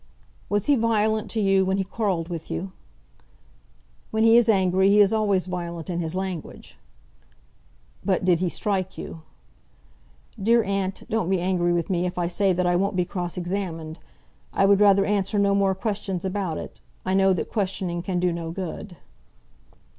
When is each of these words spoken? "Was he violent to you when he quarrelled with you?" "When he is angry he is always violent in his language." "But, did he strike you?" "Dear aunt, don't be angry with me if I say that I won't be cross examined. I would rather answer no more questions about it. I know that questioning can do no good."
"Was 0.49 0.65
he 0.65 0.75
violent 0.75 1.29
to 1.29 1.39
you 1.39 1.63
when 1.63 1.77
he 1.77 1.83
quarrelled 1.83 2.27
with 2.27 2.49
you?" 2.49 2.71
"When 4.09 4.23
he 4.23 4.35
is 4.35 4.49
angry 4.49 4.89
he 4.89 4.99
is 4.99 5.13
always 5.13 5.45
violent 5.45 5.91
in 5.91 5.99
his 5.99 6.15
language." 6.15 6.75
"But, 8.03 8.25
did 8.25 8.39
he 8.39 8.49
strike 8.49 8.97
you?" 8.97 9.21
"Dear 10.41 10.63
aunt, 10.63 11.03
don't 11.07 11.29
be 11.29 11.39
angry 11.39 11.71
with 11.71 11.91
me 11.91 12.07
if 12.07 12.17
I 12.17 12.27
say 12.27 12.51
that 12.51 12.65
I 12.65 12.75
won't 12.75 12.95
be 12.95 13.05
cross 13.05 13.37
examined. 13.37 13.99
I 14.51 14.65
would 14.65 14.79
rather 14.79 15.05
answer 15.05 15.37
no 15.37 15.53
more 15.53 15.75
questions 15.75 16.25
about 16.25 16.57
it. 16.57 16.81
I 17.05 17.13
know 17.13 17.31
that 17.33 17.51
questioning 17.51 18.01
can 18.01 18.19
do 18.19 18.33
no 18.33 18.49
good." 18.49 18.97